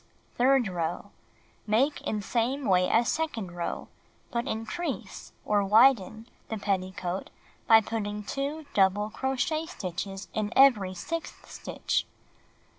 Third 0.33 0.67
row: 0.67 1.11
Make 1.67 2.01
in 2.01 2.23
same 2.23 2.65
way 2.65 2.89
as 2.89 3.07
second 3.07 3.51
row, 3.55 3.87
but 4.31 4.47
increase, 4.47 5.31
or 5.45 5.63
widen, 5.63 6.27
the 6.49 6.57
petticoat 6.57 7.29
by 7.67 7.81
putting 7.81 8.23
2 8.23 8.65
double 8.73 9.11
crochet 9.11 9.67
stitches 9.67 10.27
in 10.33 10.51
every 10.55 10.95
sixth 10.95 11.47
stitch. 11.51 12.07